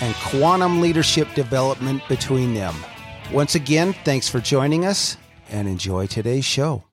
[0.00, 2.74] and quantum leadership development between them.
[3.32, 5.16] Once again, thanks for joining us
[5.50, 6.84] and enjoy today's show.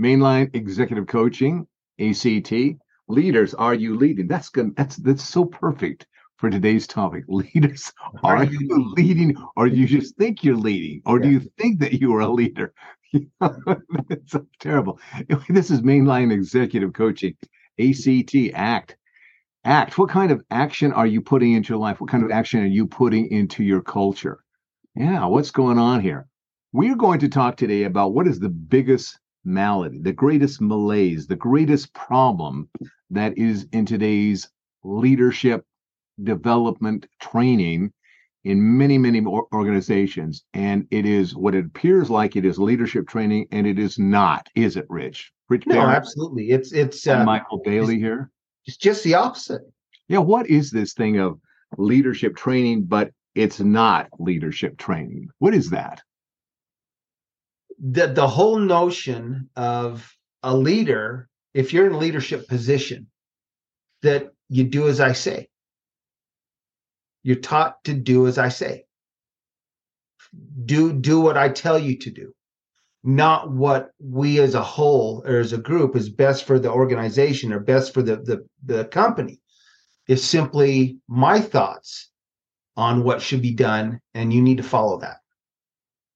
[0.00, 1.66] Mainline Executive Coaching,
[1.98, 2.52] ACT.
[3.08, 4.28] Leaders, are you leading?
[4.28, 4.76] That's good.
[4.76, 7.24] That's that's so perfect for today's topic.
[7.28, 7.92] Leaders,
[8.22, 11.94] are you leading, or do you just think you're leading, or do you think that
[11.94, 12.72] you are a leader?
[13.12, 15.00] it's so terrible.
[15.48, 17.36] This is Mainline Executive Coaching,
[17.78, 18.96] ACT, ACT.
[19.68, 19.98] ACT.
[19.98, 22.00] What kind of action are you putting into your life?
[22.00, 24.42] What kind of action are you putting into your culture?
[24.96, 26.26] Yeah, what's going on here?
[26.72, 31.36] We're going to talk today about what is the biggest malady, the greatest malaise, the
[31.36, 32.70] greatest problem
[33.10, 34.48] that is in today's
[34.84, 35.66] leadership
[36.22, 37.92] development training
[38.44, 40.44] in many, many organizations.
[40.54, 44.48] And it is what it appears like it is leadership training, and it is not,
[44.54, 45.30] is it, Rich?
[45.50, 46.52] Rich no, Barrett, absolutely.
[46.52, 48.30] It's it's uh, Michael Bailey it's, here.
[48.68, 49.62] It's just the opposite.
[50.08, 51.40] Yeah, what is this thing of
[51.78, 55.30] leadership training, but it's not leadership training?
[55.38, 56.02] What is that?
[57.78, 63.06] The the whole notion of a leader, if you're in a leadership position,
[64.02, 65.48] that you do as I say.
[67.22, 68.84] You're taught to do as I say.
[70.66, 72.34] Do do what I tell you to do,
[73.04, 77.52] not what we as a whole or as a group is best for the organization
[77.52, 79.40] or best for the the, the company.
[80.06, 82.10] Is simply my thoughts
[82.76, 85.18] on what should be done, and you need to follow that.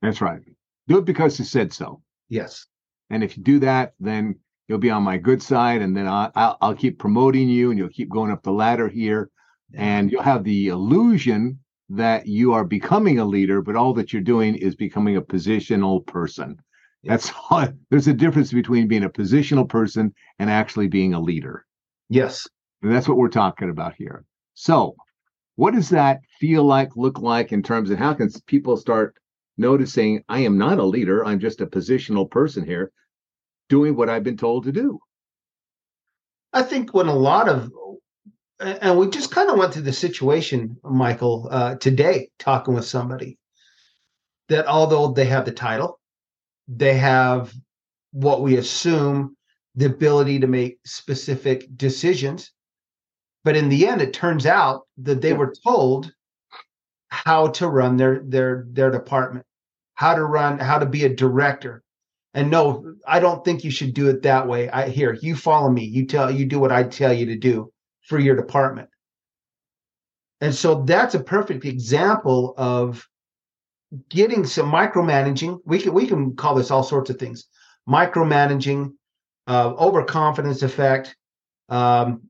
[0.01, 0.41] That's right.
[0.89, 2.01] Do it because you said so.
[2.31, 2.67] Yes.
[3.11, 6.57] And if you do that, then you'll be on my good side, and then I'll,
[6.63, 9.31] I'll keep promoting you, and you'll keep going up the ladder here
[9.75, 14.23] and you'll have the illusion that you are becoming a leader, but all that you're
[14.23, 16.59] doing is becoming a positional person.
[17.05, 17.69] That's all.
[17.91, 21.65] There's a difference between being a positional person and actually being a leader.
[22.09, 22.47] Yes.
[22.83, 24.25] And that's what we're talking about here.
[24.55, 24.95] So,
[25.57, 29.15] what does that feel like, look like in terms of how can people start
[29.59, 32.91] noticing I am not a leader, I'm just a positional person here
[33.69, 34.99] doing what I've been told to do?
[36.53, 37.71] I think when a lot of
[38.61, 43.39] and we just kind of went through the situation, Michael, uh, today, talking with somebody
[44.49, 45.99] that although they have the title,
[46.69, 47.53] they have
[48.13, 49.37] what we assume
[49.75, 52.53] the ability to make specific decisions.
[53.45, 56.13] But in the end, it turns out that they were told
[57.09, 59.45] how to run their their their department,
[59.95, 61.83] how to run, how to be a director.
[62.35, 64.71] And no, I don't think you should do it that way.
[64.71, 65.85] I here, you follow me.
[65.85, 67.73] You tell you do what I tell you to do
[68.03, 68.89] for your department.
[70.41, 73.07] And so that's a perfect example of
[74.09, 75.59] getting some micromanaging.
[75.65, 77.45] We can we can call this all sorts of things:
[77.89, 78.93] micromanaging,
[79.47, 81.17] uh, overconfidence effect,
[81.69, 82.23] um,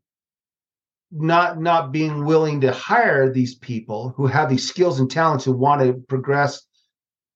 [1.10, 5.52] not not being willing to hire these people who have these skills and talents who
[5.52, 6.62] want to progress,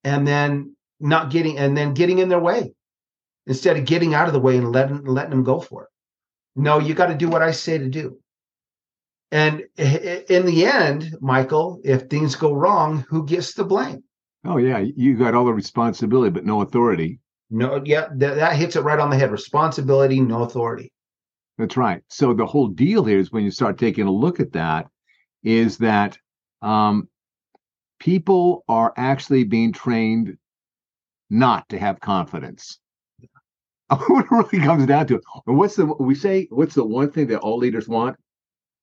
[0.04, 2.72] and then not getting and then getting in their way
[3.46, 5.88] instead of getting out of the way and letting letting them go for it.
[6.56, 8.18] No, you got to do what I say to do.
[9.30, 14.04] And in the end, Michael, if things go wrong, who gets the blame?
[14.46, 17.18] Oh yeah, you got all the responsibility, but no authority.
[17.50, 19.30] No, yeah, that, that hits it right on the head.
[19.30, 20.92] Responsibility, no authority.
[21.58, 22.02] That's right.
[22.08, 24.88] So the whole deal here is when you start taking a look at that,
[25.42, 26.18] is that
[26.60, 27.08] um,
[27.98, 30.36] people are actually being trained
[31.30, 32.78] not to have confidence.
[33.88, 36.48] what it really comes down to, what's the we say?
[36.50, 38.16] What's the one thing that all leaders want?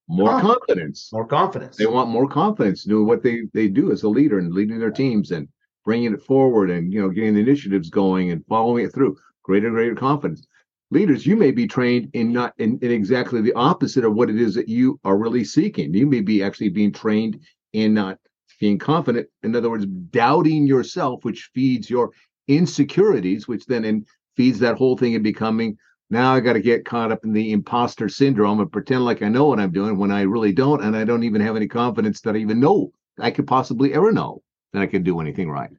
[0.08, 0.40] More oh.
[0.42, 1.10] confidence.
[1.14, 1.78] More confidence.
[1.78, 4.92] They want more confidence doing what they they do as a leader and leading their
[4.92, 5.48] teams and
[5.86, 9.18] bringing it forward and you know getting the initiatives going and following it through.
[9.44, 10.48] Greater, greater confidence.
[10.90, 14.40] leaders, you may be trained in not in, in exactly the opposite of what it
[14.40, 15.94] is that you are really seeking.
[15.94, 17.40] You may be actually being trained
[17.74, 18.20] in not
[18.60, 19.28] being confident.
[19.42, 22.12] In other words, doubting yourself, which feeds your
[22.48, 24.06] insecurities, which then in,
[24.36, 25.78] feeds that whole thing in becoming
[26.14, 29.30] now I got to get caught up in the imposter syndrome and pretend like I
[29.30, 32.22] know what I'm doing when I really don't, and I don't even have any confidence
[32.22, 35.72] that I even know I could possibly ever know that I could do anything right.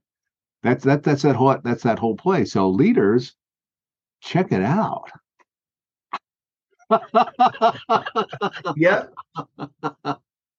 [0.63, 2.45] That's that that's that whole that's that whole play.
[2.45, 3.35] So leaders,
[4.21, 5.11] check it out.
[8.77, 9.05] yeah.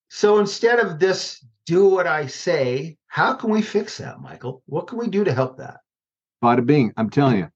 [0.09, 4.61] So instead of this do what I say, how can we fix that, Michael?
[4.67, 5.79] What can we do to help that?
[6.43, 6.93] Bada bing.
[6.97, 7.49] I'm telling you,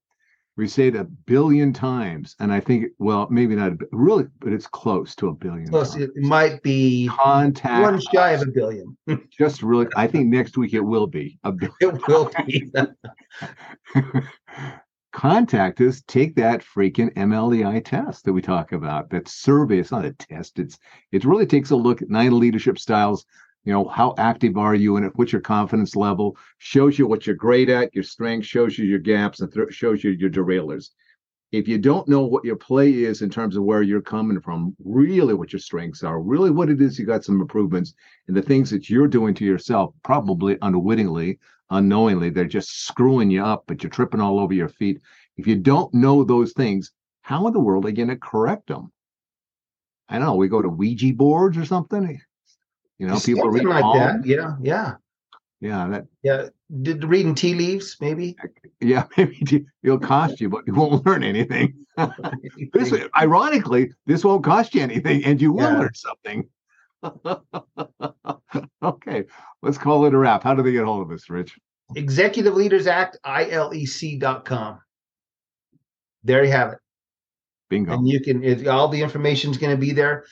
[0.60, 4.68] we say it a billion times, and I think, well, maybe not really, but it's
[4.68, 5.70] close to a billion.
[5.70, 5.94] Close.
[5.94, 6.12] Times.
[6.16, 8.98] It might be contact one shy of a billion.
[9.32, 11.74] just really, I think next week it will be a billion.
[11.82, 12.72] It will be.
[15.14, 16.04] contact us.
[16.08, 19.10] Take that freaking MLEI test that we talk about.
[19.10, 19.80] That survey.
[19.80, 20.60] It's not a test.
[20.60, 20.78] It's
[21.14, 23.26] it really takes a look at nine leadership styles
[23.66, 25.12] you know how active are you in it?
[25.16, 26.38] What's your confidence level?
[26.58, 30.04] Shows you what you're great at your strengths shows you your gaps and th- shows
[30.04, 30.90] you your derailers
[31.52, 34.76] if you don't know what your play is in terms of where you're coming from
[34.84, 37.94] really what your strengths are really what it is you got some improvements
[38.28, 41.40] and the things that you're doing to yourself probably unwittingly
[41.72, 45.00] unknowingly they're just screwing you up but you're tripping all over your feet.
[45.38, 46.92] If you don't know those things
[47.22, 48.92] how in the world are you going to correct them?
[50.08, 52.22] I don't know we go to ouija boards or something
[53.00, 54.26] you know, people read like that.
[54.26, 54.96] Yeah, yeah,
[55.62, 55.88] yeah.
[55.88, 56.48] That yeah.
[56.82, 58.36] Did reading tea leaves maybe?
[58.82, 61.86] Yeah, maybe it'll cost you, but you won't learn anything.
[62.74, 65.80] this, ironically, this won't cost you anything, and you will yeah.
[65.80, 66.48] learn something.
[68.82, 69.26] okay,
[69.62, 70.44] let's call it a wrap.
[70.44, 71.58] How do they get hold of us, Rich?
[71.96, 74.80] Executive Leaders Act, ILEC.com.
[76.24, 76.80] There you have it.
[77.70, 77.94] Bingo.
[77.94, 80.26] And you can, it, all the information is going to be there.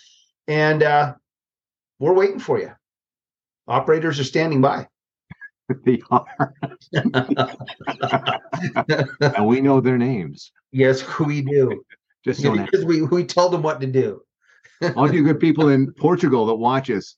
[0.47, 1.15] And uh,
[1.99, 2.71] we're waiting for you.
[3.67, 4.87] Operators are standing by.
[5.85, 6.53] they are.
[9.21, 10.51] and we know their names.
[10.71, 11.83] Yes, we do.
[12.23, 14.21] Just so because we, we told them what to do.
[14.95, 17.15] All you good people in Portugal that watch us,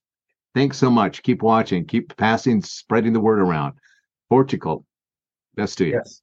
[0.54, 1.24] thanks so much.
[1.24, 3.74] Keep watching, keep passing, spreading the word around.
[4.30, 4.86] Portugal,
[5.56, 5.94] best to you.
[5.94, 6.22] Yes.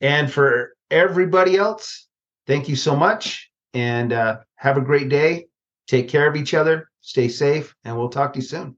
[0.00, 2.08] And for everybody else,
[2.46, 5.46] thank you so much and uh, have a great day.
[5.86, 8.76] Take care of each other Stay safe, and we'll talk to you soon.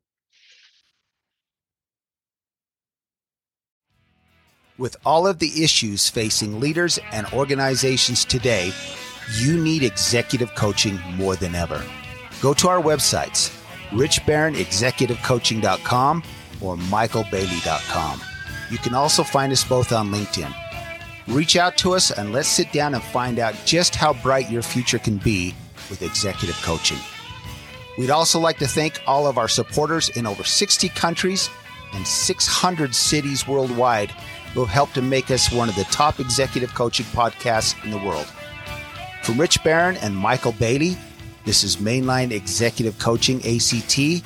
[4.79, 8.73] With all of the issues facing leaders and organizations today,
[9.39, 11.85] you need executive coaching more than ever.
[12.41, 13.55] Go to our websites,
[13.91, 16.23] richbarronexecutivecoaching.com
[16.61, 18.21] or michaelbailey.com.
[18.71, 20.53] You can also find us both on LinkedIn.
[21.29, 24.63] Reach out to us and let's sit down and find out just how bright your
[24.63, 25.55] future can be
[25.91, 26.99] with executive coaching.
[27.97, 31.49] We'd also like to thank all of our supporters in over 60 countries
[31.93, 34.11] and 600 cities worldwide
[34.53, 37.99] who have helped to make us one of the top executive coaching podcasts in the
[37.99, 38.27] world.
[39.23, 40.97] From Rich Barron and Michael Bailey,
[41.45, 44.25] this is Mainline Executive Coaching ACT.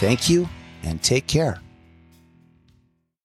[0.00, 0.48] Thank you
[0.82, 1.60] and take care.